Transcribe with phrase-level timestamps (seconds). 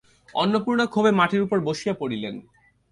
[0.33, 2.35] অন্নপূর্ণা ক্ষোভে মাটির উপর বসিয়া পড়িলেন।